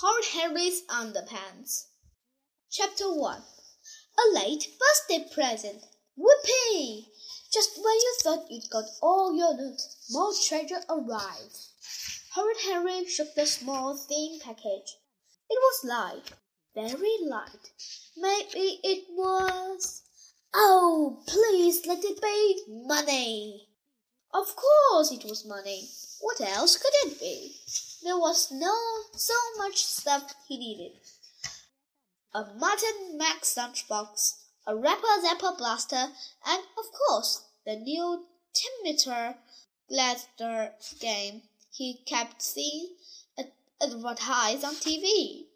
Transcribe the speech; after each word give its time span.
Horrid 0.00 0.26
Henry's 0.26 0.82
Underpants. 0.86 1.86
Chapter 2.70 3.12
1 3.12 3.42
A 3.42 4.32
late 4.32 4.68
birthday 4.78 5.28
present. 5.34 5.82
Whoopee! 6.16 7.10
Just 7.52 7.76
when 7.78 7.96
you 7.96 8.14
thought 8.20 8.48
you'd 8.48 8.70
got 8.70 8.84
all 9.02 9.34
your 9.34 9.54
loot, 9.54 9.80
more 10.10 10.32
treasure 10.46 10.82
arrived. 10.88 11.58
Horrid 12.32 12.58
Henry 12.60 13.06
shook 13.06 13.34
the 13.34 13.44
small, 13.44 13.96
thin 13.96 14.38
package. 14.40 14.98
It 15.50 15.58
was 15.58 15.82
light, 15.82 16.30
very 16.76 17.16
light. 17.22 17.72
Maybe 18.16 18.78
it 18.84 19.04
was. 19.10 20.02
Oh, 20.54 21.24
please 21.26 21.84
let 21.88 22.04
it 22.04 22.22
be 22.22 22.62
money. 22.68 23.66
Of 24.32 24.54
course 24.54 25.10
it 25.10 25.24
was 25.24 25.44
money. 25.44 25.88
What 26.20 26.40
else 26.40 26.76
could 26.76 26.94
it 27.02 27.18
be? 27.18 27.56
There 28.02 28.18
was 28.18 28.50
no 28.50 28.74
so 29.14 29.34
much 29.56 29.84
stuff 29.84 30.34
he 30.46 30.58
needed. 30.58 31.00
A 32.34 32.44
Mutant 32.54 33.16
Max 33.16 33.54
lunchbox, 33.54 34.38
a 34.66 34.76
Rapper 34.76 35.20
Zapper 35.24 35.56
blaster, 35.56 36.12
and 36.46 36.62
of 36.76 36.84
course 36.92 37.42
the 37.64 37.76
new 37.76 38.26
Terminator 38.54 39.36
Gladiator 39.88 40.74
game 41.00 41.42
he 41.72 42.02
kept 42.06 42.42
seeing 42.42 42.96
advertised 43.80 44.64
on 44.64 44.74
TV. 44.74 45.46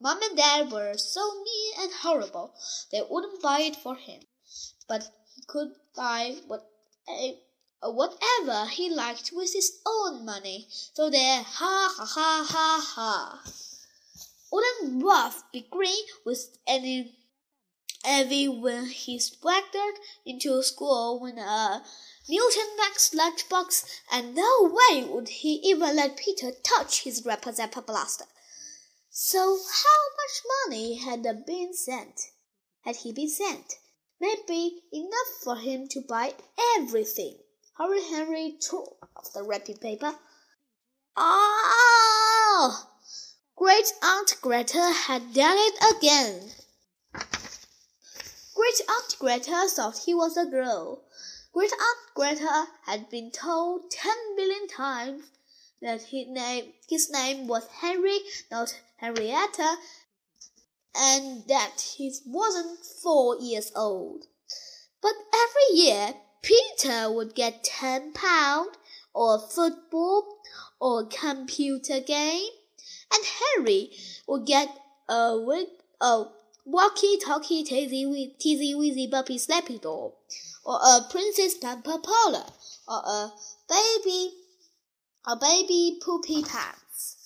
Mom 0.00 0.22
and 0.22 0.36
Dad 0.36 0.70
were 0.70 0.96
so 0.96 1.20
mean 1.42 1.72
and 1.80 1.92
horrible 1.92 2.54
they 2.92 3.02
wouldn't 3.08 3.42
buy 3.42 3.60
it 3.62 3.74
for 3.76 3.96
him, 3.96 4.20
but 4.88 5.10
he 5.34 5.42
could 5.46 5.72
buy 5.96 6.36
what 6.46 6.70
uh, 7.08 7.32
whatever 7.82 8.66
he 8.66 8.90
liked 8.90 9.32
with 9.32 9.52
his 9.52 9.80
own 9.86 10.24
money. 10.24 10.66
So 10.70 11.10
there, 11.10 11.42
ha 11.42 11.94
ha 11.96 12.04
ha 12.04 12.46
ha 12.48 12.92
ha. 12.94 13.42
Wouldn't 14.50 15.04
Ruff 15.04 15.44
be 15.52 15.66
green 15.70 16.04
with 16.24 16.58
any 16.66 17.14
envy 18.04 18.48
when 18.48 18.86
he 18.86 19.18
swaggered 19.18 19.98
into 20.24 20.62
school 20.62 21.20
with 21.20 21.36
a 21.36 21.82
Mutant 22.28 22.76
Max 22.76 23.10
lunchbox, 23.14 23.84
and 24.12 24.34
no 24.34 24.70
way 24.70 25.04
would 25.04 25.28
he 25.28 25.54
even 25.64 25.96
let 25.96 26.16
Peter 26.16 26.52
touch 26.62 27.02
his 27.02 27.24
Rapper 27.24 27.52
Zapper 27.52 27.84
blaster. 27.84 28.26
So 29.10 29.38
how 29.38 30.00
much 30.16 30.42
money 30.66 30.96
had 30.96 31.22
been 31.46 31.72
sent? 31.74 32.20
Had 32.82 32.96
he 32.96 33.12
been 33.12 33.30
sent? 33.30 33.74
Maybe 34.20 34.82
enough 34.92 35.42
for 35.42 35.56
him 35.56 35.88
to 35.88 36.00
buy 36.00 36.34
everything. 36.76 37.38
Horrid 37.78 38.02
Henry 38.10 38.58
tore 38.60 38.96
off 39.16 39.32
the 39.32 39.44
wrapping 39.44 39.76
paper. 39.76 40.18
Ah! 41.16 42.90
Great 43.54 43.92
Aunt 44.02 44.34
Greta 44.40 44.90
had 45.06 45.32
done 45.32 45.56
it 45.56 45.96
again. 45.96 46.50
Great 48.56 48.80
Aunt 48.88 49.16
Greta 49.20 49.68
thought 49.68 49.98
he 49.98 50.12
was 50.12 50.36
a 50.36 50.46
girl. 50.46 51.04
Great 51.52 51.72
Aunt 51.72 52.14
Greta 52.16 52.66
had 52.84 53.08
been 53.10 53.30
told 53.30 53.92
ten 53.92 54.34
billion 54.34 54.66
times 54.66 55.30
that 55.80 56.02
his 56.02 56.26
name, 56.26 56.72
his 56.88 57.08
name 57.08 57.46
was 57.46 57.68
Henry, 57.68 58.18
not 58.50 58.74
Henrietta, 58.96 59.76
and 60.96 61.46
that 61.46 61.80
he 61.96 62.12
wasn't 62.26 62.84
four 62.84 63.38
years 63.38 63.70
old. 63.76 64.24
But 65.00 65.14
every 65.32 65.76
year 65.76 66.14
Peter 66.42 67.10
would 67.10 67.34
get 67.34 67.64
ten 67.64 68.12
pound, 68.12 68.70
or 69.14 69.38
football, 69.38 70.38
or 70.80 71.06
computer 71.06 72.00
game, 72.00 72.50
and 73.12 73.24
Harry 73.56 73.90
would 74.26 74.46
get 74.46 74.68
a 75.08 75.36
wig, 75.38 75.66
a 76.00 76.24
walkie-talkie, 76.64 77.64
teasy, 77.64 78.04
teasy, 78.38 78.74
weasy, 78.76 79.10
bumpy, 79.10 79.38
slappy 79.38 79.80
doll, 79.80 80.16
or 80.64 80.76
a 80.76 81.00
Princess 81.10 81.56
Pamper 81.56 81.98
Parlor, 81.98 82.46
or 82.86 83.02
a 83.04 83.32
baby, 83.68 84.34
a 85.26 85.36
baby 85.36 85.98
poopy 86.02 86.42
pants. 86.42 87.16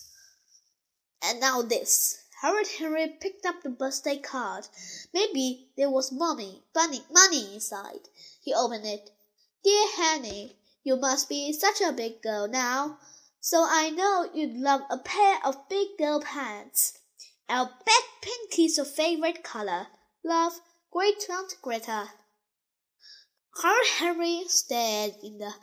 And 1.23 1.41
now 1.41 1.63
this. 1.63 2.19
Horrid 2.41 2.67
Henry 2.67 3.07
picked 3.21 3.47
up 3.47 3.63
the 3.63 3.71
birthday 3.71 4.17
card. 4.19 4.67
Maybe 5.15 5.69
there 5.77 5.91
was 5.91 6.11
money, 6.11 6.65
bunny, 6.75 7.03
money 7.09 7.55
inside. 7.55 8.09
He 8.43 8.53
opened 8.53 8.87
it. 8.87 9.11
Dear 9.63 9.87
Henny, 9.97 10.57
you 10.83 10.97
must 10.97 11.29
be 11.29 11.53
such 11.53 11.81
a 11.81 11.93
big 11.93 12.23
girl 12.23 12.49
now, 12.49 12.99
so 13.41 13.65
I 13.69 13.91
know 13.91 14.29
you'd 14.35 14.57
love 14.57 14.83
a 14.91 14.99
pair 14.99 15.39
of 15.45 15.69
big 15.69 15.97
girl 15.97 16.21
pants. 16.21 16.99
I'll 17.49 17.67
bet 17.87 18.05
pink 18.21 18.59
is 18.59 18.77
your 18.77 18.87
favorite 18.87 19.45
color. 19.45 19.87
Love, 20.25 20.61
Great 20.91 21.25
Aunt 21.31 21.55
Greta. 21.63 22.11
Horrid 23.55 23.89
Henry 23.99 24.45
stared 24.49 25.15
in 25.23 25.39
the 25.39 25.55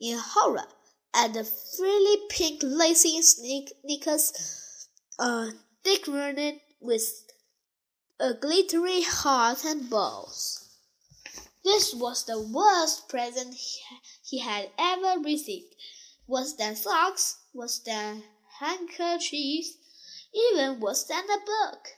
in 0.00 0.18
horror 0.18 0.68
at 1.12 1.32
the 1.32 1.44
frilly 1.44 2.18
pink 2.28 2.60
lacy 2.62 3.20
sneak, 3.22 3.72
sneakers, 3.80 4.86
uh, 5.18 5.50
decorated 5.82 6.60
with 6.80 7.26
a 8.20 8.34
glittery 8.34 9.02
heart 9.02 9.64
and 9.64 9.90
bows. 9.90 10.57
This 11.64 11.94
was 11.94 12.24
the 12.24 12.40
worst 12.40 13.08
present 13.08 13.54
he 14.24 14.38
had 14.38 14.70
ever 14.78 15.20
received. 15.20 15.74
Worse 16.26 16.52
than 16.54 16.76
socks, 16.76 17.38
worse 17.52 17.78
than 17.78 18.24
handkerchiefs, 18.60 19.74
even 20.34 20.80
worse 20.80 21.04
than 21.04 21.24
a 21.24 21.38
book. 21.44 21.88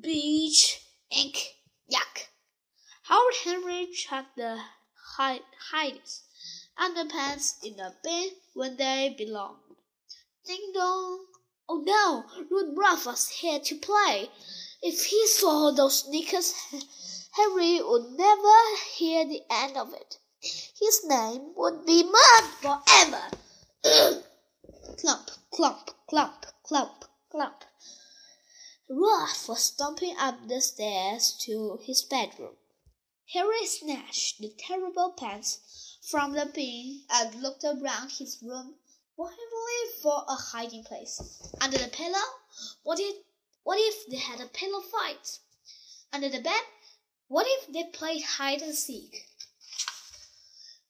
Beach, 0.00 0.80
ink, 1.10 1.56
yuck. 1.90 2.26
Horrid 3.04 3.36
Henry 3.44 3.86
chucked 3.92 4.36
the 4.36 4.60
hides 5.16 6.24
underpants 6.78 7.62
in 7.62 7.76
the 7.76 7.94
bin 8.02 8.30
when 8.54 8.76
they 8.76 9.14
belonged. 9.16 9.60
Ding 10.46 10.72
dong! 10.74 11.26
Oh 11.68 11.82
no, 11.86 12.24
Ruff 12.76 13.06
was 13.06 13.28
here 13.28 13.60
to 13.60 13.76
play. 13.76 14.30
If 14.82 15.06
he 15.06 15.26
saw 15.28 15.70
those 15.70 16.00
sneakers, 16.00 16.52
Henry 17.36 17.82
would 17.82 18.12
never 18.12 18.76
hear 18.94 19.24
the 19.24 19.42
end 19.50 19.76
of 19.76 19.92
it. 19.92 20.18
His 20.40 21.04
name 21.04 21.52
would 21.56 21.84
be 21.84 22.04
mud 22.04 22.44
forever. 22.62 23.30
clump, 24.98 25.30
clump, 25.50 25.90
clump, 26.06 26.46
clump, 26.62 27.04
clump. 27.30 27.64
Ruff 28.88 29.48
was 29.48 29.64
stumping 29.64 30.16
up 30.16 30.46
the 30.46 30.60
stairs 30.60 31.32
to 31.40 31.80
his 31.82 32.02
bedroom. 32.02 32.56
Harry 33.32 33.66
snatched 33.66 34.38
the 34.38 34.54
terrible 34.56 35.10
pants 35.10 35.98
from 36.08 36.34
the 36.34 36.46
bin 36.46 37.02
and 37.10 37.42
looked 37.42 37.64
around 37.64 38.12
his 38.12 38.38
room 38.42 38.76
wildly 39.16 39.90
for 40.00 40.24
a 40.28 40.34
hiding 40.34 40.84
place. 40.84 41.20
Under 41.60 41.78
the 41.78 41.88
pillow? 41.88 42.26
What 42.84 43.00
if, 43.00 43.16
what 43.64 43.78
if 43.80 44.06
they 44.06 44.18
had 44.18 44.40
a 44.40 44.46
pillow 44.46 44.82
fight? 44.82 45.40
Under 46.12 46.28
the 46.28 46.40
bed? 46.40 46.62
What 47.28 47.46
if 47.48 47.72
they 47.72 47.84
played 47.84 48.22
hide 48.22 48.62
and 48.62 48.74
seek? 48.74 49.26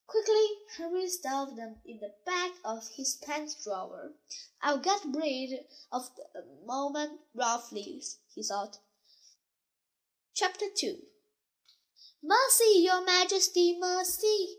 Quickly, 0.07 0.47
Henry 0.77 1.09
stuffed 1.09 1.57
them 1.57 1.77
in 1.85 2.01
the 2.01 2.15
back 2.27 2.53
of 2.65 2.89
his 2.97 3.17
pants 3.17 3.63
drawer. 3.63 4.13
I'll 4.63 4.79
get 4.79 5.01
rid 5.05 5.61
of 5.91 6.09
the 6.17 6.45
moment 6.65 7.21
roughly, 7.35 8.03
he 8.35 8.43
thought. 8.43 8.79
Chapter 10.35 10.67
2 10.77 10.99
Mercy, 12.23 12.79
your 12.79 13.05
majesty, 13.05 13.77
mercy! 13.79 14.57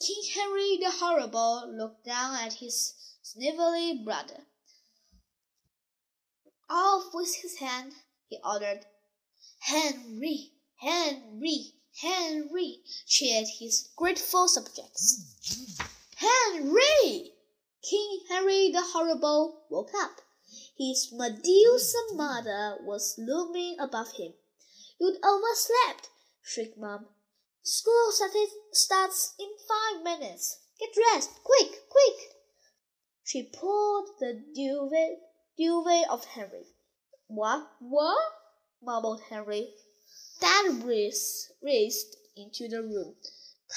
King 0.00 0.22
Henry 0.34 0.78
the 0.78 0.90
Horrible 0.90 1.70
looked 1.76 2.04
down 2.04 2.34
at 2.34 2.54
his 2.54 2.94
snivelly 3.22 4.04
brother. 4.04 4.46
Off 6.70 7.12
with 7.12 7.34
his 7.36 7.58
hand, 7.58 7.92
he 8.28 8.38
ordered. 8.44 8.86
Henry, 9.58 10.51
Henry, 10.82 11.74
Henry, 12.00 12.82
cheered 13.06 13.46
his 13.60 13.90
grateful 13.94 14.48
subjects. 14.48 15.78
Henry! 16.16 17.34
King 17.88 18.20
Henry 18.28 18.72
the 18.72 18.82
Horrible 18.82 19.62
woke 19.70 19.94
up. 19.94 20.22
His 20.76 21.12
Medusa 21.12 21.98
mother 22.14 22.78
was 22.80 23.14
looming 23.16 23.76
above 23.78 24.10
him. 24.14 24.34
You'd 24.98 25.24
overslept, 25.24 26.08
shrieked 26.42 26.76
Mom. 26.76 27.06
School 27.62 28.10
starts 28.72 29.34
in 29.38 29.50
five 29.68 30.02
minutes. 30.02 30.58
Get 30.80 30.92
dressed, 30.94 31.30
quick, 31.44 31.88
quick. 31.88 32.34
She 33.22 33.44
pulled 33.44 34.08
the 34.18 34.42
duvet, 34.52 35.20
duvet 35.56 36.10
of 36.10 36.24
Henry. 36.24 36.66
What? 37.28 37.70
What? 37.78 38.32
mumbled 38.82 39.22
Henry. 39.30 39.74
Dad 40.42 40.82
raced, 40.82 42.16
into 42.34 42.66
the 42.66 42.82
room. 42.82 43.14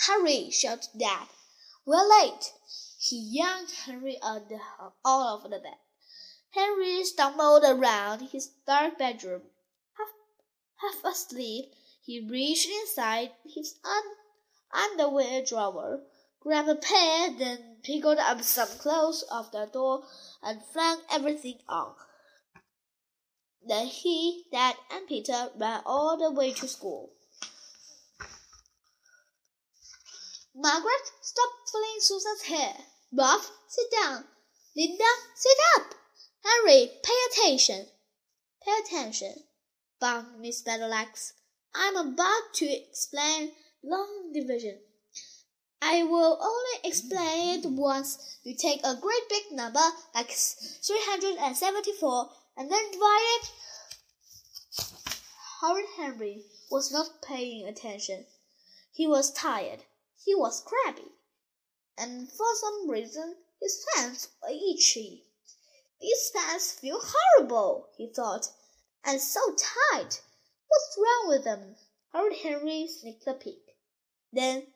Hurry! 0.08 0.50
shouted 0.50 0.98
Dad. 0.98 1.28
We're 1.86 2.10
late. 2.22 2.54
He 2.98 3.20
yanked 3.20 3.72
Henry 3.72 4.18
out, 4.24 4.50
the, 4.50 4.60
out 4.80 4.96
of 5.06 5.44
the 5.44 5.60
bed. 5.60 5.78
Henry 6.50 7.04
stumbled 7.04 7.64
around 7.64 8.30
his 8.30 8.48
dark 8.66 8.98
bedroom. 8.98 9.44
Half, 9.96 10.08
half 10.78 11.14
asleep, 11.14 11.76
he 12.02 12.28
reached 12.28 12.68
inside 12.68 13.34
his 13.46 13.76
un- 13.84 14.16
underwear 14.74 15.46
drawer, 15.46 16.02
grabbed 16.40 16.70
a 16.70 16.76
pair, 16.76 17.30
then 17.38 17.78
picked 17.84 18.06
up 18.06 18.42
some 18.42 18.70
clothes 18.80 19.24
off 19.30 19.52
the 19.52 19.68
door 19.68 20.04
and 20.42 20.66
flung 20.66 21.02
everything 21.12 21.60
on. 21.70 21.94
Then 23.68 23.88
he, 23.88 24.46
Dad, 24.52 24.76
and 24.92 25.08
Peter 25.08 25.50
ran 25.58 25.82
all 25.86 26.18
the 26.18 26.32
way 26.32 26.54
to 26.54 26.68
school. 26.68 27.12
Margaret, 30.54 31.12
stop 31.22 31.50
pulling 31.72 32.00
Susan's 32.00 32.44
hair. 32.44 32.76
Ralph, 33.12 33.52
sit 33.68 33.92
down. 33.92 34.26
Linda, 34.76 35.04
sit 35.36 35.58
up. 35.78 35.96
Harry, 36.44 36.92
pay 37.04 37.14
attention. 37.32 37.88
Pay 38.64 38.72
attention, 38.86 39.34
bawled 40.00 40.40
Miss 40.40 40.62
Battleaxe. 40.62 41.34
I'm 41.74 41.96
about 41.96 42.54
to 42.56 42.66
explain 42.66 43.52
long 43.84 44.32
division. 44.34 44.80
I 45.82 46.04
will 46.04 46.40
only 46.42 46.90
explain 46.90 47.60
it 47.60 47.66
once. 47.66 48.40
You 48.44 48.56
take 48.56 48.82
a 48.84 48.96
great 48.96 49.30
big 49.30 49.52
number 49.52 49.84
like 50.14 50.32
374 50.32 52.30
and 52.58 52.72
then 52.72 52.92
it. 52.94 53.52
Horrid 55.60 55.86
Henry 55.98 56.46
was 56.70 56.92
not 56.92 57.22
paying 57.22 57.68
attention. 57.68 58.26
He 58.92 59.08
was 59.08 59.34
tired. 59.34 59.84
He 60.24 60.36
was 60.36 60.62
crabby. 60.62 61.12
And 61.98 62.32
for 62.32 62.48
some 62.56 62.90
reason, 62.90 63.36
his 63.62 63.86
hands 63.96 64.30
were 64.42 64.50
itchy. 64.50 65.26
These 66.00 66.32
pants 66.36 66.72
feel 66.72 67.02
horrible, 67.02 67.90
he 67.98 68.08
thought, 68.08 68.50
and 69.04 69.22
so 69.22 69.40
tight. 69.56 70.22
What's 70.68 70.98
wrong 70.98 71.28
with 71.28 71.44
them? 71.44 71.76
Horrid 72.14 72.38
Henry 72.38 72.88
sneaked 72.88 73.28
a 73.28 73.34
peek. 73.34 73.78
Then 74.32 74.68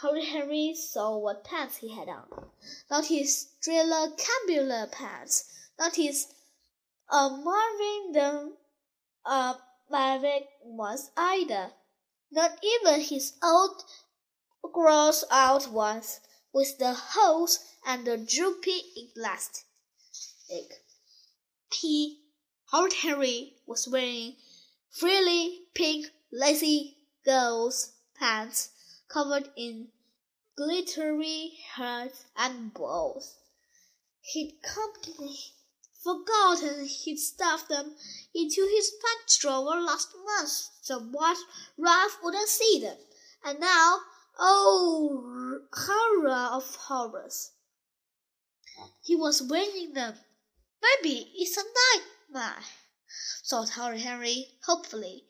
Horrid 0.00 0.24
Henry 0.24 0.74
saw 0.74 1.18
what 1.18 1.44
pants 1.44 1.76
he 1.76 1.94
had 1.94 2.08
on. 2.08 2.50
Not 2.90 3.06
his 3.06 3.48
Driller 3.60 4.12
Cannibal 4.16 4.86
pants, 4.90 5.44
not 5.78 5.96
his 5.96 6.26
uh, 7.12 7.28
Marvin 7.28 8.12
the 8.12 8.52
uh, 9.26 9.54
Marvin 9.90 10.44
ones 10.64 11.10
either. 11.14 11.70
Not 12.30 12.58
even 12.64 13.02
his 13.02 13.34
old 13.42 13.84
gross 14.72 15.22
out 15.30 15.68
ones 15.68 16.20
with 16.54 16.78
the 16.78 16.94
holes 16.94 17.58
and 17.84 18.06
the 18.06 18.16
droopy 18.16 19.10
elastic. 19.14 19.66
He, 21.74 22.22
Horrid 22.70 22.94
Henry, 22.94 23.56
was 23.66 23.86
wearing 23.86 24.36
frilly 24.90 25.66
pink 25.74 26.06
lacy 26.32 26.96
girls' 27.26 27.92
pants 28.14 28.70
covered 29.08 29.50
in 29.54 29.88
glittery 30.56 31.58
hearts 31.74 32.24
and 32.36 32.72
balls. 32.72 33.36
He'd 34.22 34.58
completely 34.62 35.36
forgotten 36.02 36.84
he'd 36.84 37.18
stuffed 37.18 37.68
them 37.68 37.94
into 38.34 38.68
his 38.74 38.92
pants 39.02 39.38
drawer 39.38 39.80
last 39.80 40.08
month 40.24 40.70
so 40.80 40.98
what 40.98 41.38
Ralph 41.78 42.18
wouldn't 42.22 42.48
see 42.48 42.80
them. 42.80 42.98
And 43.44 43.60
now, 43.60 44.00
oh, 44.38 45.60
horror 45.72 46.48
of 46.52 46.74
horrors! 46.74 47.52
He 49.02 49.14
was 49.14 49.42
wearing 49.42 49.92
them. 49.92 50.18
Maybe 50.82 51.30
it's 51.36 51.56
a 51.56 51.62
nightmare, 51.62 52.62
thought 53.44 53.70
Harry 53.70 54.00
Henry 54.00 54.58
hopefully. 54.64 55.24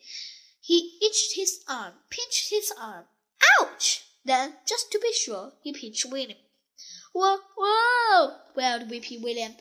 He 0.61 0.99
itched 1.03 1.35
his 1.35 1.63
arm, 1.69 1.95
pinched 2.09 2.51
his 2.51 2.73
arm. 2.79 3.05
Ouch! 3.61 4.05
Then, 4.25 4.57
just 4.67 4.91
to 4.93 4.99
be 4.99 5.13
sure, 5.13 5.53
he 5.63 5.73
pinched 5.73 6.07
William. 6.07 6.39
Whoa, 7.13 7.39
whoa! 7.59 8.37
wailed 8.55 8.89
Weepy 8.89 9.19
William. 9.19 9.57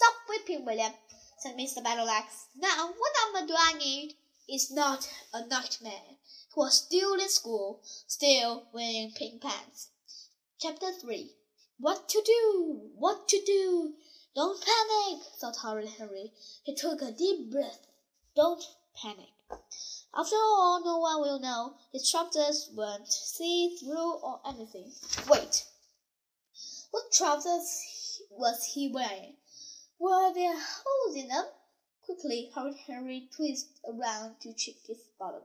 Stop 0.00 0.14
whipping, 0.30 0.64
William, 0.64 0.94
said 1.40 1.58
Mr. 1.58 1.84
Battleaxe. 1.84 2.46
Now, 2.56 2.90
what 2.96 3.12
number 3.34 3.46
do 3.46 3.54
I 3.54 3.74
need? 3.74 4.14
It's 4.48 4.70
not 4.70 5.06
a 5.34 5.44
nightmare. 5.46 6.16
He 6.48 6.54
was 6.56 6.78
still 6.78 7.20
in 7.20 7.28
school, 7.28 7.82
still 8.06 8.66
wearing 8.72 9.12
pink 9.14 9.42
pants. 9.42 9.88
Chapter 10.58 10.90
3 10.90 11.34
What 11.78 12.08
to 12.08 12.22
do? 12.24 12.92
What 12.94 13.28
to 13.28 13.42
do? 13.44 13.92
Don't 14.34 14.64
panic, 14.64 15.22
thought 15.38 15.56
Horrid 15.56 15.90
Henry. 15.90 16.32
He 16.64 16.74
took 16.74 17.02
a 17.02 17.12
deep 17.12 17.50
breath. 17.50 17.86
Don't 18.34 18.64
panic. 18.96 19.34
After 20.14 20.36
all, 20.36 20.80
no 20.82 20.96
one 20.96 21.20
will 21.20 21.40
know. 21.40 21.74
His 21.92 22.10
trousers 22.10 22.70
won't 22.72 23.12
see 23.12 23.76
through 23.76 24.14
or 24.14 24.40
anything. 24.46 24.94
Wait. 25.28 25.66
What 26.90 27.12
trousers 27.12 28.22
was 28.30 28.64
he 28.64 28.88
wearing? 28.88 29.36
Were 30.00 30.32
there 30.32 30.58
holes 30.58 31.14
in 31.14 31.28
them? 31.28 31.44
Quickly, 32.06 32.50
Horrid 32.54 32.76
Henry 32.86 33.28
twisted 33.36 33.76
around 33.84 34.40
to 34.40 34.54
check 34.54 34.76
his 34.86 35.02
bottom. 35.18 35.42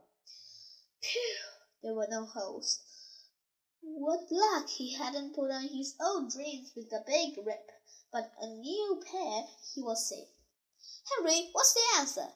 Phew! 1.02 1.36
There 1.82 1.92
were 1.92 2.06
no 2.08 2.24
holes. 2.24 2.80
What 3.82 4.32
luck 4.32 4.70
he 4.70 4.94
hadn't 4.94 5.34
put 5.34 5.50
on 5.50 5.68
his 5.68 5.94
old 6.00 6.32
jeans 6.32 6.72
with 6.74 6.88
the 6.88 7.04
big 7.06 7.36
rip, 7.44 7.70
but 8.10 8.32
a 8.40 8.46
new 8.46 9.02
pair 9.04 9.46
he 9.74 9.82
was 9.82 10.08
safe. 10.08 10.28
Henry, 11.14 11.50
what's 11.52 11.74
the 11.74 11.98
answer? 11.98 12.32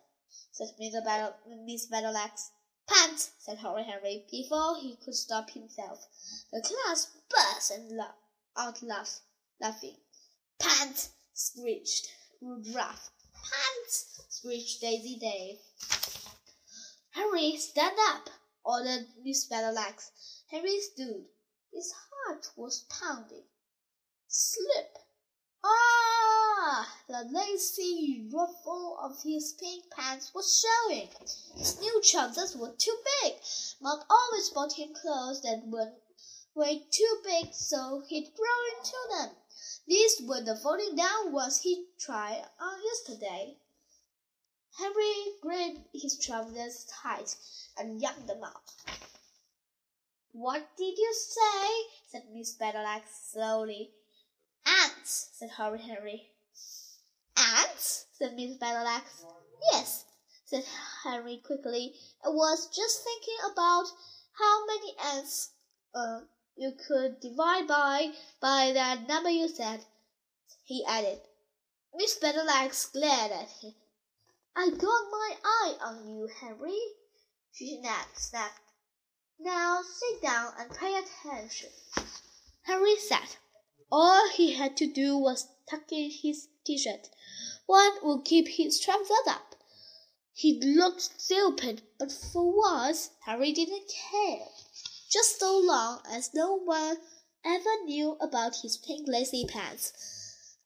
said 0.53 0.75
Miss 0.79 1.87
Battleaxe. 1.87 2.51
Pants, 2.87 3.31
said 3.39 3.59
Horrid 3.59 3.87
Henry, 3.87 4.27
before 4.31 4.77
he 4.77 4.97
could 4.97 5.15
stop 5.15 5.49
himself. 5.49 6.07
The 6.53 6.61
class 6.61 7.09
burst 7.31 7.71
and 7.71 7.97
la- 7.97 8.13
out 8.59 8.83
laugh, 8.83 9.21
laughing. 9.59 9.97
Pants, 10.59 11.13
screeched 11.35 12.09
Rudolph. 12.41 13.11
Pants, 13.33 14.21
screeched 14.29 14.81
Dizzy 14.81 15.17
Dave. 15.21 15.59
Henry, 17.11 17.57
stand 17.57 17.97
up, 18.09 18.31
ordered 18.65 19.07
Miss 19.23 19.47
Battleaxe. 19.47 20.11
Henry 20.51 20.81
stood. 20.81 21.27
His 21.73 21.93
heart 21.93 22.51
was 22.57 22.85
pounding. 22.89 23.45
Slip. 24.29 24.99
Ah! 25.63 26.97
The 27.09 27.25
lacy 27.33 28.29
ruffle 28.33 28.99
of 29.01 29.23
his 29.23 29.53
pink 29.53 29.91
pants 29.91 30.33
was 30.35 30.65
showing. 30.65 31.09
His 31.57 31.81
new 31.81 32.01
trousers 32.03 32.57
were 32.57 32.73
too 32.79 32.97
big. 33.23 33.35
Mom 33.81 34.03
always 34.09 34.51
bought 34.51 34.73
him 34.73 34.95
clothes 34.95 35.43
that 35.43 35.67
were 35.67 35.93
way 36.55 36.87
too 36.91 37.21
big 37.25 37.53
so 37.55 38.03
he'd 38.09 38.35
grow 38.35 38.79
into 38.79 38.97
them. 39.11 39.37
These 39.91 40.23
were 40.23 40.41
the 40.41 40.55
folding 40.55 40.95
down 40.95 41.33
ones 41.33 41.63
he 41.63 41.87
tried 41.99 42.45
on 42.61 42.81
yesterday. 42.85 43.57
Henry 44.79 45.33
gripped 45.43 45.81
his 45.93 46.17
trousers 46.17 46.85
tight 47.03 47.35
and 47.77 48.01
yanked 48.01 48.29
them 48.29 48.45
out. 48.45 48.71
What 50.31 50.65
did 50.77 50.97
you 50.97 51.13
say? 51.13 51.67
said 52.07 52.23
Miss 52.33 52.55
Battleaxe 52.55 53.33
slowly. 53.33 53.91
Ants, 54.65 55.31
said 55.33 55.51
Horrid 55.51 55.81
Henry. 55.81 56.31
Ants? 57.37 58.07
said 58.13 58.37
Miss 58.37 58.59
Battleaxe. 58.59 59.25
Yes, 59.73 60.05
said 60.45 60.63
Henry 61.03 61.39
quickly. 61.45 61.97
I 62.25 62.29
was 62.29 62.69
just 62.69 63.03
thinking 63.03 63.39
about 63.51 63.87
how 64.35 64.67
many 64.67 64.95
ants 65.17 65.51
uh, 65.97 66.21
you 66.57 66.73
could 66.73 67.21
divide 67.21 67.67
by 67.67 68.13
by 68.41 68.73
that 68.73 69.07
number 69.09 69.31
you 69.31 69.49
said, 69.49 69.85
he 70.65 70.85
added. 70.85 71.21
Miss 71.95 72.19
Battleaxe 72.19 72.87
glared 72.93 73.33
at 73.33 73.51
him. 73.51 73.75
I 74.55 74.71
got 74.71 75.11
my 75.11 75.37
eye 75.45 75.77
on 75.83 76.09
you, 76.09 76.29
Henry, 76.41 76.79
she 77.53 77.83
snapped. 78.15 78.61
Now 79.39 79.81
sit 79.83 80.23
down 80.23 80.53
and 80.59 80.71
pay 80.71 80.97
attention. 80.97 81.71
Henry 82.63 82.97
sat. 82.97 83.39
All 83.91 84.29
he 84.29 84.53
had 84.53 84.77
to 84.77 84.87
do 84.87 85.17
was 85.17 85.49
tuck 85.69 85.91
in 85.91 86.11
his 86.11 86.49
t-shirt. 86.65 87.09
One 87.67 87.93
would 88.03 88.25
keep 88.25 88.49
his 88.49 88.79
trousers 88.79 89.27
up. 89.27 89.57
He 90.33 90.61
looked 90.63 91.21
stupid, 91.21 91.83
but 91.99 92.13
for 92.13 92.57
once 92.57 93.11
Harry 93.25 93.53
didn't 93.53 93.91
care. 94.11 94.47
Just 95.11 95.41
so 95.41 95.59
long 95.59 96.03
as 96.09 96.35
no 96.35 96.57
one 96.57 96.97
ever 97.45 97.85
knew 97.85 98.17
about 98.21 98.57
his 98.63 98.77
pink 98.77 99.09
lacy 99.09 99.45
pants. 99.49 99.93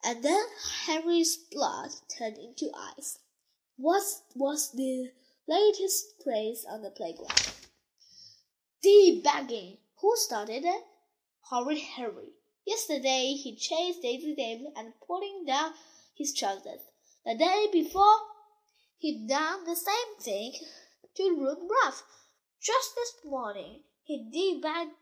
And 0.05 0.23
then 0.23 0.45
Harry's 0.87 1.37
blood 1.51 1.91
turned 2.19 2.37
into 2.37 2.71
ice. 2.99 3.19
What 3.77 4.03
was 4.35 4.71
the 4.73 5.11
latest 5.49 6.23
craze 6.23 6.67
on 6.69 6.83
the 6.83 6.91
playground? 6.91 7.55
Debagging. 8.83 9.79
Who 10.01 10.13
started 10.17 10.65
it? 10.65 10.85
Horrid 11.41 11.79
Harry. 11.79 12.35
Yesterday 12.67 13.35
he 13.35 13.57
chased 13.57 14.03
Dizzy 14.03 14.35
Dave 14.35 14.67
and 14.77 14.93
pulling 15.07 15.45
down 15.47 15.73
his 16.15 16.35
trousers. 16.35 16.81
The 17.25 17.35
day 17.35 17.69
before, 17.73 18.19
he'd 18.99 19.27
done 19.27 19.65
the 19.65 19.77
same 19.77 20.19
thing 20.21 20.53
to 21.17 21.37
Ruth 21.39 21.71
Ruff. 21.71 22.03
Just 22.61 22.95
this 22.95 23.13
morning, 23.25 23.81
he 24.05 24.23
debagged 24.31 24.93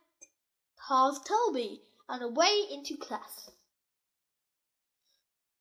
half 0.88 1.24
Toby 1.24 1.82
on 2.08 2.20
the 2.20 2.28
way 2.28 2.66
into 2.70 2.96
class. 2.96 3.50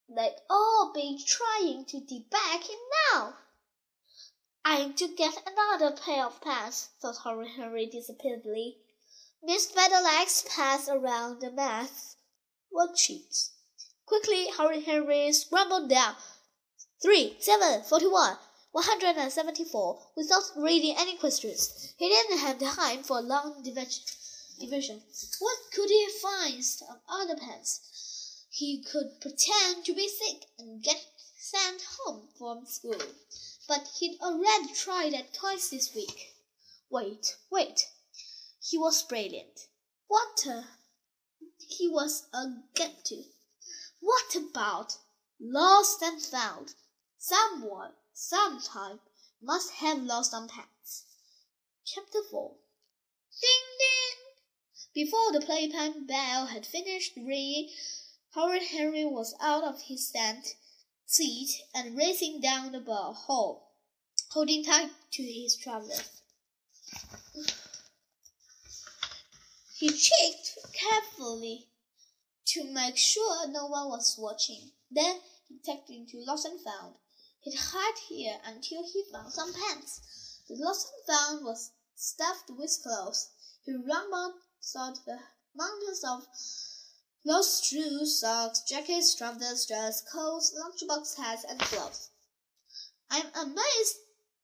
They'd 0.07 0.35
all 0.49 0.91
be 0.93 1.23
trying 1.25 1.85
to 1.85 1.99
debag 1.99 2.61
him 2.61 2.79
now. 3.13 3.33
I'm 4.63 4.93
to 4.93 5.07
get 5.07 5.41
another 5.47 5.95
pair 5.95 6.25
of 6.25 6.41
pants, 6.41 6.89
thought 7.01 7.17
Horrid 7.17 7.51
Henry 7.51 7.87
disappointedly. 7.87 8.77
Miss 9.43 9.71
Featherlegs 9.71 10.47
passed 10.47 10.87
around 10.87 11.41
the 11.41 11.51
math 11.51 12.15
worksheets. 12.71 13.51
Quickly, 14.05 14.49
Horrid 14.51 14.83
Henry 14.83 15.31
scrambled 15.31 15.89
down. 15.89 16.15
Three, 17.01 17.37
seven, 17.39 17.81
forty-one, 17.83 18.37
one 18.71 18.83
hundred 18.83 19.17
and 19.17 19.31
seventy-four, 19.31 19.99
without 20.15 20.43
reading 20.55 20.95
any 20.97 21.17
questions. 21.17 21.93
He 21.97 22.09
didn't 22.09 22.39
have 22.39 22.59
time 22.59 23.03
for 23.03 23.19
a 23.19 23.21
long 23.21 23.63
division. 23.63 25.01
What 25.39 25.57
could 25.73 25.89
he 25.89 26.07
find 26.21 26.63
on 26.89 26.97
other 27.09 27.35
pants? 27.35 28.45
He 28.49 28.83
could 28.83 29.19
pretend 29.21 29.85
to 29.85 29.93
be 29.93 30.07
sick 30.07 30.45
and 30.59 30.83
get 30.83 31.03
sent 31.37 31.81
home 31.99 32.27
from 32.37 32.65
school 32.65 33.01
but 33.71 33.87
he'd 33.99 34.19
already 34.21 34.73
tried 34.73 35.13
that 35.13 35.33
twice 35.33 35.69
this 35.69 35.95
week. 35.95 36.33
Wait, 36.89 37.37
wait. 37.49 37.87
He 38.61 38.77
was 38.77 39.01
brilliant. 39.03 39.67
What 40.07 40.45
a 40.45 40.65
he 41.69 41.87
was 41.87 42.27
a 42.33 42.47
get 42.75 43.05
to. 43.05 43.23
What 44.01 44.35
about 44.35 44.97
lost 45.39 46.01
and 46.01 46.21
found? 46.21 46.73
Someone, 47.17 47.91
sometime, 48.21 48.99
must 49.41 49.71
have 49.71 50.03
lost 50.03 50.29
some 50.29 50.47
pants. 50.47 51.05
Chapter 51.83 52.19
4 52.29 52.51
Ding 53.41 53.49
ding! 53.79 54.19
Before 54.93 55.31
the 55.31 55.43
playpen 55.43 56.05
bell 56.05 56.45
had 56.45 56.67
finished 56.67 57.13
ringing, 57.17 57.71
Howard 58.35 58.61
Henry 58.61 59.05
was 59.05 59.33
out 59.41 59.63
of 59.63 59.81
his 59.81 60.07
stand 60.07 60.53
seat 61.07 61.63
and 61.73 61.97
racing 61.97 62.39
down 62.41 62.71
the 62.71 62.83
hall, 62.83 63.71
holding 64.29 64.63
tight 64.63 64.91
to 65.13 65.23
his 65.23 65.57
trousers. 65.57 66.21
He 69.77 69.89
checked 69.89 70.59
carefully 70.73 71.69
to 72.45 72.63
make 72.65 72.97
sure 72.97 73.47
no 73.47 73.65
one 73.65 73.89
was 73.89 74.15
watching. 74.19 74.73
Then 74.91 75.21
he 75.49 75.57
tucked 75.65 75.89
into 75.89 76.23
Lost 76.23 76.45
and 76.45 76.61
Found. 76.61 76.95
He'd 77.43 77.57
hide 77.57 77.97
here 78.07 78.39
until 78.45 78.83
he 78.83 79.03
found 79.11 79.33
some 79.33 79.51
pants. 79.51 80.39
The 80.47 80.55
Lost 80.57 80.91
and 80.93 81.15
Found 81.15 81.45
was 81.45 81.71
stuffed 81.95 82.51
with 82.51 82.79
clothes. 82.83 83.29
He 83.63 83.71
through 83.71 83.83
the 85.05 85.19
mountains 85.55 86.03
of 86.03 86.27
Lost 87.25 87.65
shoes, 87.65 88.19
socks, 88.19 88.61
jackets, 88.61 89.15
trousers, 89.15 89.65
dress, 89.65 90.03
coats, 90.03 90.53
lunchbox 90.55 91.15
hats, 91.15 91.43
and 91.43 91.59
gloves. 91.59 92.11
I'm 93.09 93.25
amazed 93.33 93.97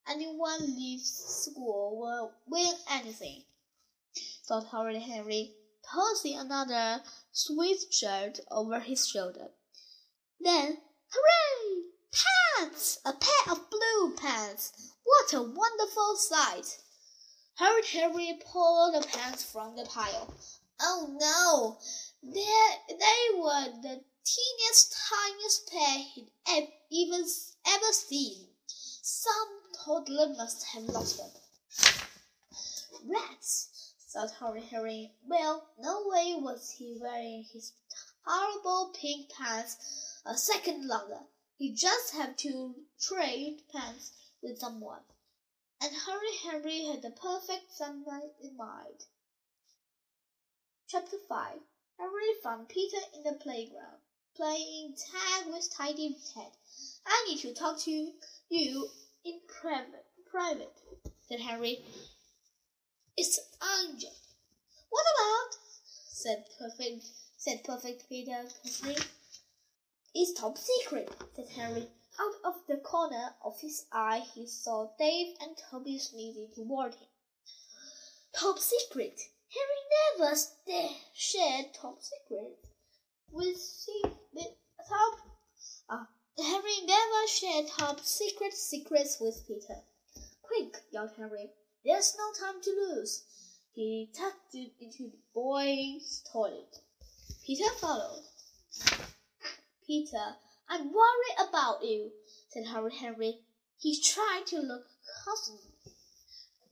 anyone 0.07 0.75
leaves 0.75 1.09
school 1.09 1.99
win 2.47 2.73
anything, 2.89 3.43
thought 4.47 4.65
Horrid 4.65 5.03
Henry, 5.03 5.55
tossing 5.91 6.39
another 6.39 7.03
sweatshirt 7.31 8.39
over 8.49 8.79
his 8.79 9.07
shoulder. 9.07 9.49
Then, 10.39 10.81
hooray! 11.09 11.83
Pants! 12.59 12.97
A 13.05 13.13
pair 13.13 13.53
of 13.53 13.69
blue 13.69 14.15
pants! 14.15 14.73
What 15.03 15.31
a 15.31 15.43
wonderful 15.43 16.15
sight! 16.15 16.79
Horrid 17.53 17.85
Harry 17.85 18.39
pulled 18.51 18.95
the 18.95 19.07
pants 19.07 19.43
from 19.43 19.75
the 19.75 19.85
pile. 19.85 20.33
Oh 20.81 21.07
no! 21.19 21.77
They, 22.23 22.95
they 22.95 23.37
were 23.37 23.79
the 23.83 24.03
teeniest, 24.23 24.97
tiniest 25.07 25.69
pair 25.69 25.99
he'd 25.99 26.73
even 26.89 27.27
ever 27.67 27.91
seen. 27.91 28.47
Some 28.65 29.61
toddler 29.85 30.29
must 30.29 30.63
have 30.65 30.85
lost 30.85 31.17
them. 31.17 31.29
Rats, 33.05 33.93
thought 34.09 34.31
Horrid 34.31 34.63
Henry. 34.63 35.13
Well, 35.27 35.69
no 35.77 36.07
way 36.07 36.33
was 36.33 36.71
he 36.71 36.97
wearing 36.99 37.45
his 37.53 37.73
horrible 38.25 38.95
pink 38.99 39.29
pants 39.29 39.77
a 40.25 40.35
second 40.35 40.87
longer. 40.87 41.19
He 41.57 41.73
just 41.73 42.13
had 42.13 42.37
to 42.39 42.75
trade 42.99 43.63
pants 43.71 44.11
with 44.43 44.59
someone. 44.59 45.01
And 45.81 45.95
Horrid 45.95 46.35
Henry 46.43 46.85
had 46.85 47.01
the 47.01 47.09
perfect 47.09 47.73
someone 47.73 48.29
in 48.39 48.55
mind. 48.55 49.05
Chapter 50.87 51.17
5 51.27 51.59
Henry 51.97 52.33
found 52.43 52.69
Peter 52.69 52.97
in 53.15 53.23
the 53.23 53.33
playground, 53.33 54.01
playing 54.35 54.95
tag 54.95 55.47
with 55.47 55.73
Tidy 55.75 56.15
Ted. 56.31 56.51
I 57.07 57.25
need 57.27 57.39
to 57.39 57.55
talk 57.55 57.79
to 57.79 58.13
you 58.49 58.89
in 59.25 59.41
private, 59.47 60.05
private, 60.29 60.79
said 61.27 61.39
Henry. 61.39 61.83
It's 63.17 63.39
urgent. 63.61 64.13
What 64.89 65.05
about? 65.15 65.57
said 66.11 66.45
Perfect, 66.59 67.03
said 67.35 67.63
Perfect 67.63 68.07
Peter 68.07 68.47
quickly. 68.61 68.95
It's 70.19 70.33
top 70.33 70.57
secret, 70.57 71.15
said 71.35 71.47
Henry. 71.49 71.87
Out 72.19 72.33
of 72.43 72.55
the 72.67 72.77
corner 72.77 73.35
of 73.45 73.59
his 73.59 73.85
eye, 73.91 74.25
he 74.33 74.47
saw 74.47 74.89
Dave 74.97 75.35
and 75.39 75.55
Toby 75.55 75.99
sneezing 75.99 76.49
toward 76.55 76.95
him. 76.95 77.07
Top 78.33 78.57
secret, 78.57 79.21
Harry 79.53 80.17
never 80.17 80.35
shared 81.13 81.71
top 81.75 82.01
secrets 82.01 82.67
with, 83.31 83.85
with 84.33 84.47
top. 84.89 85.19
Uh, 85.87 86.05
Harry 86.39 86.81
never 86.87 87.27
shared 87.27 87.67
top 87.67 87.99
secret 87.99 88.53
secrets 88.53 89.19
with 89.21 89.45
Peter. 89.47 89.83
Quick, 90.41 90.77
yelled 90.91 91.11
Harry. 91.17 91.51
There's 91.85 92.17
no 92.17 92.31
time 92.43 92.59
to 92.63 92.71
lose. 92.71 93.23
He 93.71 94.09
tucked 94.17 94.55
it 94.55 94.71
into 94.81 95.11
the 95.11 95.19
boy's 95.35 96.23
toilet. 96.33 96.79
Peter 97.45 97.69
followed. 97.79 98.23
Peter, 99.87 100.35
I'm 100.67 100.91
worried 100.91 101.47
about 101.47 101.81
you, 101.81 102.11
said 102.49 102.65
Horrid 102.65 102.95
Henry. 102.95 103.39
He 103.79 104.01
tried 104.01 104.43
to 104.47 104.59
look 104.59 104.85
cousinly. 105.23 105.61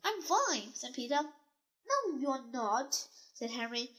I'm 0.04 0.22
fine, 0.22 0.74
said 0.74 0.94
Peter. 0.94 1.22
No, 1.22 2.18
you're 2.18 2.44
not, 2.52 3.08
said 3.34 3.52
Henry. 3.52 3.92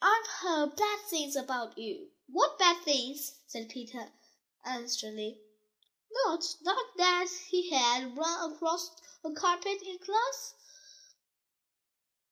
I've 0.00 0.26
heard 0.26 0.74
bad 0.74 1.00
things 1.10 1.36
about 1.36 1.76
you. 1.76 2.06
What 2.28 2.58
bad 2.58 2.82
things? 2.82 3.34
said 3.46 3.68
Peter 3.68 4.08
anxiously. 4.64 5.36
Not, 6.24 6.42
not 6.62 6.96
that 6.96 7.28
he 7.48 7.70
had 7.70 8.16
run 8.16 8.52
across 8.52 8.90
a 9.22 9.32
carpet 9.32 9.82
in 9.86 9.98
class. 9.98 10.54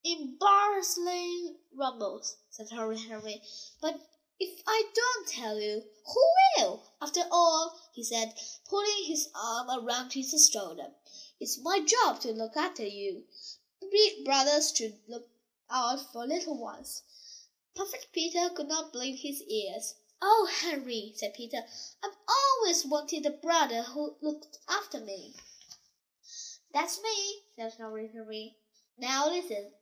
Embarrassing 0.02 1.58
rumbles, 1.76 2.38
said 2.48 2.70
Horrid 2.70 3.00
Henry. 3.00 3.42
But 3.82 4.00
if 4.40 4.62
I 4.66 4.84
don't 4.94 5.28
tell 5.28 5.60
you, 5.60 5.82
who 6.06 6.22
will? 6.56 6.82
After 7.02 7.22
all, 7.30 7.78
he 7.92 8.04
said, 8.04 8.34
putting 8.68 9.04
his 9.04 9.28
arm 9.34 9.68
around 9.70 10.12
his 10.12 10.48
shoulder, 10.52 10.92
it's 11.40 11.58
my 11.58 11.80
job 11.80 12.20
to 12.20 12.32
look 12.32 12.56
after 12.56 12.84
you. 12.84 13.24
Big 13.90 14.24
brothers 14.24 14.72
should 14.76 14.98
look 15.08 15.28
out 15.70 16.12
for 16.12 16.26
little 16.26 16.56
ones. 16.58 17.02
Perfect 17.74 18.12
Peter 18.12 18.50
could 18.50 18.68
not 18.68 18.92
believe 18.92 19.20
his 19.20 19.42
ears. 19.42 19.94
Oh, 20.20 20.48
Henry, 20.50 21.12
said 21.14 21.34
Peter, 21.34 21.64
I've 22.02 22.16
always 22.28 22.84
wanted 22.84 23.24
a 23.26 23.30
brother 23.30 23.82
who 23.82 24.16
looked 24.20 24.58
after 24.68 25.00
me. 25.00 25.34
That's 26.74 27.00
me, 27.02 27.42
said 27.56 27.74
Henry. 27.78 28.56
Now 28.98 29.28
listen. 29.28 29.72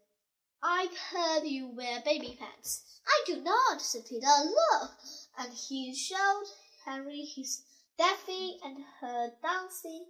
I've 0.63 0.97
heard 0.97 1.45
you 1.45 1.69
wear 1.69 2.01
baby 2.05 2.37
pants. 2.39 3.01
I 3.07 3.23
do 3.27 3.41
not, 3.43 3.81
said 3.81 4.07
Peter. 4.09 4.27
Look! 4.27 4.91
And 5.39 5.53
he 5.53 5.95
showed 5.95 6.45
Henry 6.85 7.25
his 7.25 7.63
Daffy 7.99 8.59
and 8.63 8.85
her 9.01 9.33
dancing, 9.43 10.07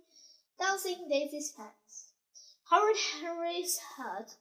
dancing 0.59 1.09
Daisy's 1.09 1.53
pants. 1.53 2.12
Horrid 2.65 2.97
Henry's 2.97 3.79
heart, 3.79 4.35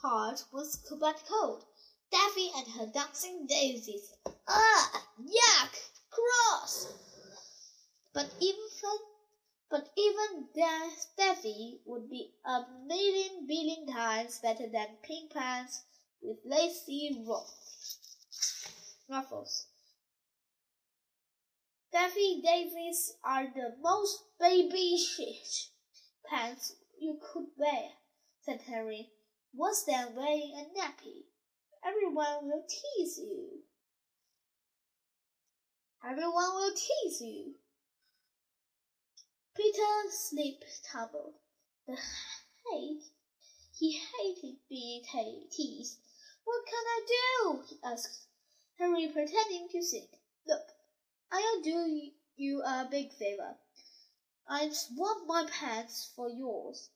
heart 0.00 0.44
was 0.52 0.76
quite 0.86 1.24
cold. 1.28 1.64
Daffy 2.12 2.52
and 2.56 2.68
her 2.68 2.86
dancing 2.86 3.46
daisies. 3.46 4.14
Ah, 4.46 5.04
yuck, 5.20 5.74
gross! 6.10 6.92
But 8.12 8.30
even 8.40 8.68
but 9.70 9.90
even 9.96 10.48
Daffy 11.16 11.80
would 11.84 12.08
be 12.08 12.32
a 12.44 12.60
million 12.86 13.46
billion 13.46 13.86
times 13.86 14.38
better 14.40 14.68
than 14.72 14.96
pink 15.02 15.32
pants 15.32 15.82
with 16.22 16.38
lacy 16.44 17.24
ruffles. 19.08 19.66
Daffy 21.92 22.42
Davies 22.42 23.14
are 23.24 23.46
the 23.46 23.74
most 23.80 24.22
babyish 24.38 25.70
pants 26.28 26.76
you 27.00 27.18
could 27.32 27.46
wear, 27.56 27.90
said 28.42 28.60
Harry. 28.62 29.10
Worse 29.54 29.84
than 29.84 30.14
wearing 30.14 30.52
a 30.54 30.78
nappy. 30.78 31.24
Everyone 31.84 32.48
will 32.48 32.64
tease 32.68 33.18
you. 33.18 33.62
Everyone 36.04 36.54
will 36.54 36.74
tease 36.74 37.20
you. 37.20 37.54
Peter 39.56 40.10
Sleep 40.10 40.62
tumbled. 40.92 41.32
The 41.86 41.96
hate. 42.70 43.04
He 43.72 43.92
hated 43.92 44.58
being 44.68 45.02
teased. 45.50 45.98
What 46.44 46.66
can 46.66 46.84
I 46.84 47.06
do? 47.08 47.62
he 47.66 47.78
asked. 47.82 48.26
Harry 48.78 49.08
pretending 49.08 49.68
to 49.70 49.82
think. 49.82 50.10
Look, 50.46 50.66
I'll 51.32 51.62
do 51.62 52.10
you 52.36 52.62
a 52.62 52.86
big 52.90 53.14
favor. 53.14 53.56
I'll 54.46 54.72
swap 54.72 55.26
my 55.26 55.46
pants 55.50 56.12
for 56.14 56.28
yours. 56.28 56.90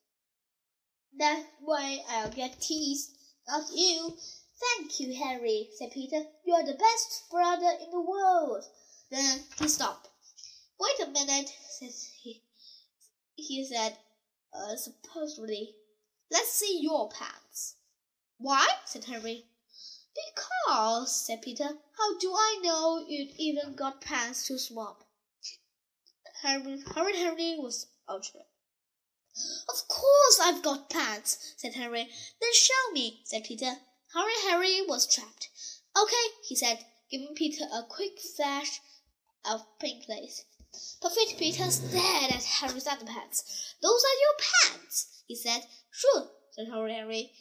That 1.16 1.46
way 1.62 2.04
I'll 2.08 2.30
get 2.30 2.60
teased, 2.60 3.16
not 3.48 3.70
you. 3.74 4.18
Thank 4.60 5.00
you, 5.00 5.14
Harry, 5.14 5.70
said 5.78 5.92
Peter. 5.92 6.26
You're 6.44 6.64
the 6.64 6.74
best 6.74 7.30
brother 7.30 7.70
in 7.80 7.90
the 7.90 8.00
world. 8.02 8.64
Then 9.10 9.44
he 9.58 9.66
stopped. 9.66 10.08
Wait 10.78 11.00
a 11.00 11.10
minute, 11.10 11.50
said 11.70 11.92
he. 12.22 12.42
He 13.40 13.64
said, 13.64 13.98
uh, 14.52 14.76
supposedly, 14.76 15.74
let's 16.30 16.52
see 16.52 16.80
your 16.80 17.08
pants. 17.08 17.76
Why? 18.38 18.66
said 18.84 19.04
Harry. 19.04 19.46
Because, 20.14 21.26
said 21.26 21.42
Peter, 21.42 21.78
how 21.96 22.18
do 22.18 22.32
I 22.32 22.60
know 22.62 23.04
you'd 23.06 23.34
even 23.36 23.74
got 23.74 24.00
pants 24.00 24.46
to 24.48 24.58
swap? 24.58 25.04
Harry, 26.42 26.82
Harry 26.94 27.16
Henry 27.16 27.58
was 27.58 27.86
outraged. 28.08 28.46
Of 29.68 29.88
course 29.88 30.40
I've 30.40 30.62
got 30.62 30.90
pants, 30.90 31.54
said 31.56 31.74
Harry. 31.74 32.10
Then 32.40 32.52
show 32.52 32.90
me, 32.92 33.22
said 33.24 33.44
Peter. 33.44 33.76
Harry 34.12 34.34
Harry 34.48 34.82
was 34.82 35.06
trapped. 35.06 35.48
Okay, 35.96 36.26
he 36.48 36.56
said, 36.56 36.84
giving 37.10 37.34
Peter 37.34 37.64
a 37.72 37.84
quick 37.84 38.18
flash 38.18 38.80
of 39.44 39.64
pink 39.78 40.08
lace. 40.08 40.44
Perfect 41.00 41.38
Peter 41.38 41.70
stared 41.70 42.32
at 42.32 42.44
Harry's 42.44 42.84
underpants. 42.84 43.74
Those 43.82 44.02
are 44.04 44.20
your 44.20 44.36
pants, 44.38 45.22
he 45.26 45.34
said. 45.34 45.62
Sure, 45.90 46.28
said 46.52 46.68
Harry. 46.68 47.32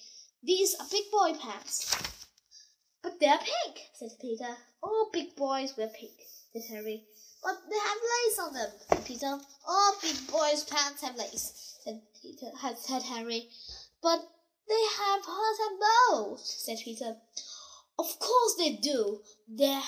These 0.42 0.76
are 0.76 0.88
big 0.90 1.12
boy 1.12 1.34
pants. 1.34 1.96
But 3.02 3.20
they're 3.20 3.38
pink, 3.38 3.80
said 3.94 4.12
Peter. 4.20 4.58
All 4.82 5.10
big 5.12 5.36
boys 5.36 5.76
wear 5.78 5.90
pink, 5.90 6.12
said 6.54 6.64
Harry. 6.70 7.06
But 7.44 7.58
they 7.70 7.78
have 7.78 7.98
lace 7.98 8.40
on 8.40 8.54
them, 8.54 8.72
said 8.90 9.06
Peter. 9.06 9.40
All 9.68 9.96
big 10.02 10.28
boys' 10.28 10.64
pants 10.64 11.02
have 11.04 11.16
lace, 11.16 11.78
said 11.84 12.02
Peter. 12.22 12.52
Said 12.76 13.04
Harry. 13.04 13.50
But 14.02 14.20
they 14.68 14.84
have 14.98 15.22
hearts 15.24 15.60
and 15.68 15.80
bows, 15.80 16.64
said 16.66 16.78
Peter. 16.84 17.16
Of 17.98 18.20
course 18.20 18.56
they 18.58 18.74
do. 18.76 19.22
They're 19.48 19.82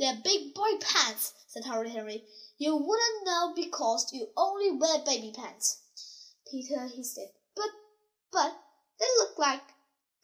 they're 0.00 0.16
big 0.24 0.54
boy 0.54 0.78
pants, 0.80 1.34
said 1.46 1.66
Harry 1.66 1.90
Henry. 1.90 2.24
You 2.56 2.74
wouldn't 2.74 3.26
know 3.26 3.52
because 3.54 4.10
you 4.14 4.28
only 4.34 4.70
wear 4.70 5.00
baby 5.04 5.30
pants. 5.36 5.82
Peter, 6.50 6.86
he 6.86 7.04
said. 7.04 7.30
But 7.54 7.68
but 8.32 8.56
they 8.98 9.04
look 9.18 9.38
like 9.38 9.60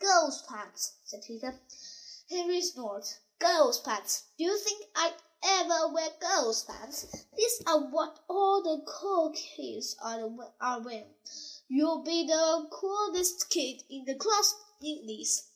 girls' 0.01 0.43
pants, 0.49 0.95
said 1.05 1.21
Peter. 1.27 1.61
Henry 2.31 2.63
snorted. 2.63 3.19
Girls' 3.39 3.81
pants. 3.81 4.25
Do 4.39 4.45
you 4.45 4.59
think 4.59 4.87
I'd 4.97 5.13
ever 5.45 5.89
wear 5.93 6.09
girls' 6.21 6.65
pants? 6.65 7.27
These 7.37 7.63
are 7.67 7.81
what 7.81 8.21
all 8.29 8.63
the 8.63 8.83
cool 8.87 9.31
kids 9.33 9.95
are, 10.03 10.31
are 10.59 10.81
wearing. 10.81 11.13
You'll 11.69 12.03
be 12.03 12.27
the 12.27 12.67
coolest 12.71 13.51
kid 13.51 13.83
in 13.91 14.07
the 14.07 14.15
class 14.15 14.55
in 14.81 15.07
these. 15.07 15.51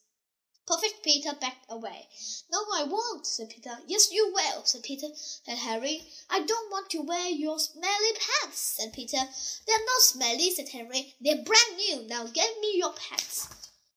Perfect 0.67 1.03
Peter 1.03 1.33
backed 1.41 1.67
away. 1.69 2.09
No, 2.51 2.59
I 2.75 2.85
won't, 2.85 3.27
said 3.27 3.51
Peter. 3.51 3.79
Yes, 3.87 4.13
you 4.13 4.33
will, 4.33 4.65
said 4.65 4.83
Peter. 4.83 5.09
Said 5.15 5.59
Harry. 5.59 6.03
I 6.29 6.41
don't 6.41 6.71
want 6.71 6.91
to 6.91 7.03
wear 7.03 7.29
your 7.29 7.59
smelly 7.59 8.13
pants, 8.13 8.77
said 8.79 8.93
Peter. 8.93 9.17
They're 9.17 9.87
not 9.87 10.03
smelly, 10.03 10.51
said 10.51 10.69
Harry. 10.69 11.15
They're 11.21 11.43
brand 11.43 11.77
new. 11.77 12.07
Now 12.07 12.27
give 12.27 12.59
me 12.61 12.77
your 12.77 12.93
pants. 12.93 13.49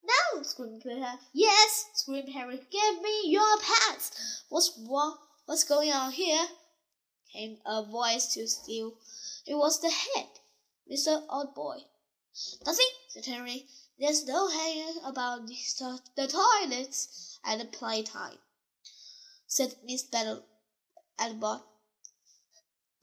No, 0.02 0.42
screamed 0.42 0.82
Peter. 0.82 1.18
Yes, 1.32 1.86
screamed 1.94 2.28
Harry. 2.30 2.60
Give 2.70 3.02
me 3.02 3.30
your 3.30 3.58
pants. 3.58 4.42
What's 4.48 4.76
what? 4.76 5.18
What's 5.46 5.64
going 5.64 5.92
on 5.92 6.12
here? 6.12 6.46
Came 7.32 7.58
a 7.66 7.84
voice 7.84 8.32
to 8.34 8.46
steal. 8.48 8.94
It 9.46 9.54
was 9.54 9.80
the 9.80 9.90
head, 9.90 10.28
Mr. 10.90 11.26
Oddbod. 11.28 11.84
Nothing, 12.66 12.90
said 13.10 13.26
Henry. 13.26 13.68
There's 13.96 14.24
no 14.24 14.48
hanging 14.48 15.04
about 15.04 15.46
the, 15.46 16.00
the 16.16 16.26
toilets 16.26 17.38
at 17.44 17.60
the 17.60 17.64
playtime, 17.64 18.38
said 19.46 19.76
Miss 19.84 20.02
Battle 20.02 20.44
Albert. 21.16 21.62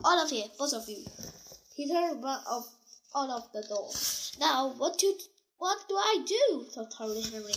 Out 0.03 0.23
of 0.25 0.31
here, 0.31 0.47
both 0.57 0.73
of 0.73 0.89
you. 0.89 1.05
Peter 1.77 1.93
ran 1.93 2.43
off 2.45 2.75
out 3.15 3.29
of 3.29 3.51
the 3.53 3.63
door. 3.63 3.89
Now, 4.37 4.73
what 4.73 4.97
do 4.97 5.17
what 5.57 5.87
do 5.87 5.95
I 5.95 6.25
do? 6.27 6.65
thought 6.69 6.93
Harry 6.97 7.21
Henry. 7.21 7.53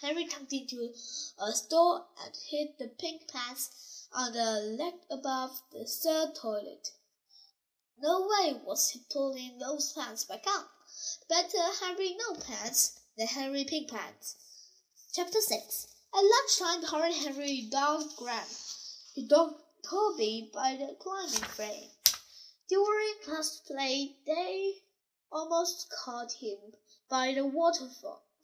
Harry 0.00 0.24
tucked 0.24 0.52
into 0.52 0.92
a 1.38 1.52
store 1.52 2.06
and 2.24 2.34
hid 2.48 2.70
the 2.78 2.88
pink 2.88 3.28
pants 3.28 4.08
on 4.12 4.32
the 4.32 4.76
leg 4.76 4.94
above 5.10 5.62
the 5.70 5.84
third 5.84 6.34
toilet. 6.34 6.90
No 8.02 8.26
way 8.26 8.54
was 8.64 8.88
he 8.88 9.00
pulling 9.10 9.58
those 9.58 9.92
pants 9.92 10.24
back 10.24 10.46
on. 10.46 10.64
Better 11.28 11.62
Harry 11.80 12.14
no 12.14 12.34
pants 12.34 12.98
than 13.18 13.26
Harry 13.26 13.64
pink 13.64 13.90
pants. 13.90 14.36
Chapter 15.12 15.38
6 15.38 15.86
At 16.14 16.24
lunchtime, 16.24 16.82
Harry 16.84 17.12
Henry 17.12 17.68
dogged 17.70 18.16
Grant. 18.16 18.48
He 19.12 19.26
dogged 19.26 19.62
Toby 19.84 20.50
by 20.50 20.76
the 20.76 20.96
climbing 20.98 21.42
frame. 21.42 21.90
During 22.70 23.14
class 23.22 23.60
play, 23.66 24.16
they 24.24 24.82
almost 25.30 25.90
caught 25.90 26.32
him 26.32 26.58
by 27.10 27.34
the 27.34 27.44
water 27.44 27.90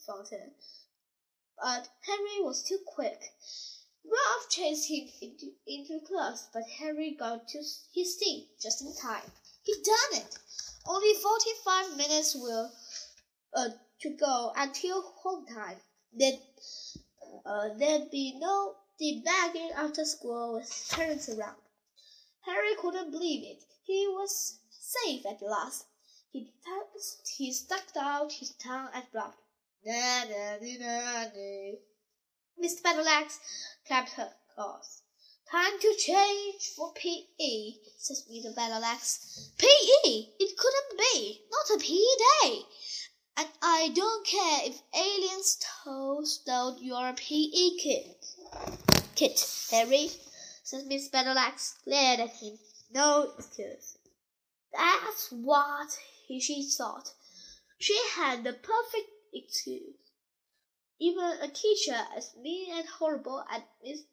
fountain. 0.05 0.55
But 1.59 1.89
Henry 2.03 2.43
was 2.43 2.63
too 2.63 2.81
quick. 2.85 3.33
Ralph 4.05 4.51
chased 4.51 4.91
him 4.91 5.09
into, 5.23 5.55
into 5.67 6.01
class, 6.07 6.47
but 6.53 6.69
Harry 6.79 7.13
got 7.13 7.49
to 7.49 7.59
his 7.95 8.19
seat 8.19 8.51
just 8.61 8.83
in 8.83 8.95
time. 8.95 9.33
He'd 9.67 9.83
done 9.83 10.23
it. 10.23 10.39
Only 10.87 11.13
forty-five 11.21 11.97
minutes 11.97 12.37
will 12.37 12.71
uh, 13.53 13.69
to 14.03 14.11
go 14.11 14.53
until 14.57 15.03
home 15.03 15.45
time. 15.47 15.79
Then 16.17 16.39
uh, 17.45 17.71
there'd 17.77 18.11
be 18.11 18.39
no 18.39 18.75
debagging 18.99 19.71
after 19.77 20.05
school 20.05 20.55
with 20.55 20.89
parents 20.93 21.29
around. 21.29 21.57
Harry 22.43 22.77
couldn't 22.81 23.11
believe 23.11 23.43
it. 23.43 23.63
He 23.85 24.07
was 24.09 24.61
safe 24.71 25.27
at 25.27 25.43
last. 25.43 25.85
He, 26.31 26.53
he 27.37 27.53
stuck 27.53 27.83
out 28.01 28.31
his 28.33 28.53
tongue 28.53 28.89
and 28.95 29.05
bluffed. 29.13 29.39
Na 29.85 30.25
na 30.25 30.57
na 30.61 31.25
na. 31.25 31.73
Miss 32.57 32.81
Battleaxe 32.81 33.39
clapped 33.87 34.13
her 34.13 34.31
claws. 34.55 35.03
Time 35.51 35.79
to 35.79 35.95
change 35.97 36.71
for 36.75 36.93
PE, 36.95 37.75
says 37.99 38.25
Mr. 38.29 38.53
Battleaxe. 38.53 39.51
PE? 39.57 40.35
It 40.41 40.57
couldn't 40.57 40.99
be. 40.99 41.41
Not 41.53 41.77
a 41.77 41.81
PE 41.81 42.51
day. 42.51 42.63
And 43.37 43.49
I 43.63 43.93
don't 43.95 44.27
care 44.27 44.61
if 44.65 44.83
aliens 44.93 45.65
stole 46.25 46.79
your 46.81 47.13
PE 47.13 47.77
kit. 47.79 48.27
Kit, 49.15 49.41
Harry, 49.71 50.11
says 50.65 50.85
Miss 50.85 51.09
Battleaxe, 51.11 51.75
glared 51.85 52.19
at 52.19 52.31
him. 52.31 52.59
No 52.91 53.33
excuse. 53.39 53.99
That's 54.73 55.31
what 55.31 55.97
he, 56.27 56.41
she 56.41 56.69
thought. 56.69 57.13
She 57.79 57.97
had 58.15 58.43
the 58.43 58.53
perfect 58.53 59.11
excuse. 59.33 59.95
Even 60.99 61.25
a 61.43 61.49
teacher 61.49 62.07
as 62.17 62.35
mean 62.37 62.73
and 62.73 62.89
horrible 62.89 63.45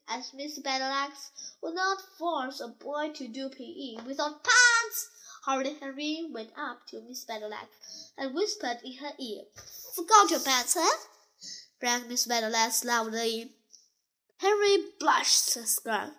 as 0.09 0.33
Miss, 0.33 0.59
Battleaxe 0.59 1.31
would 1.61 1.75
not 1.75 2.01
force 2.17 2.59
a 2.59 2.67
boy 2.67 3.09
to 3.13 3.27
do 3.29 3.47
PE 3.47 4.03
without 4.05 4.43
pants. 4.43 5.09
Harry 5.45 5.75
Henry 5.79 6.29
went 6.29 6.51
up 6.57 6.85
to 6.87 7.01
Miss 7.01 7.23
Battleaxe 7.23 8.11
and 8.17 8.35
whispered 8.35 8.79
in 8.83 8.97
her 8.97 9.13
ear. 9.17 9.43
Forgot 9.95 10.31
your 10.31 10.41
pants, 10.41 10.75
huh? 10.77 10.97
drank 11.79 12.07
Miss 12.07 12.27
Battleaxe 12.27 12.83
loudly. 12.83 13.55
Henry 14.39 14.91
blushed 14.99 15.55
and 15.55 15.67
scowled. 15.67 16.11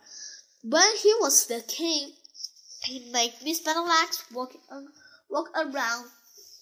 When 0.63 0.97
he 0.97 1.15
was 1.21 1.47
the 1.47 1.61
king, 1.61 2.15
he 2.85 3.11
made 3.11 3.35
Miss 3.43 3.61
Battleaxe 3.61 4.31
walk, 4.33 4.55
walk 5.29 5.51
around 5.55 6.11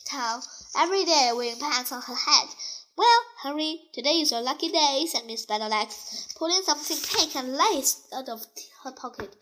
town 0.04 0.42
every 0.76 1.04
day 1.04 1.30
wearing 1.32 1.60
pants 1.60 1.92
on 1.92 2.02
her 2.02 2.16
head 2.16 2.48
Well, 2.94 3.20
Harry, 3.42 3.88
today 3.92 4.20
is 4.20 4.31
your 4.31 4.42
lucky 4.42 4.70
day, 4.70 5.07
said 5.09 5.26
Miss 5.26 5.46
Meadowlegs, 5.46 6.35
pulling 6.37 6.62
something 6.62 6.98
pink 6.98 7.35
and 7.35 7.57
lace 7.57 8.07
out 8.12 8.28
of 8.28 8.44
her 8.85 8.92
pocket. 8.92 9.35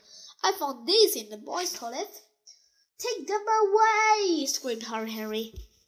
I 0.42 0.52
found 0.52 0.86
these 0.86 1.16
in 1.16 1.30
the 1.30 1.36
boys' 1.36 1.72
toilet. 1.72 2.22
Take 2.98 3.26
them 3.26 3.44
away! 3.48 4.46
screamed 4.46 4.84
Harry. 4.84 5.54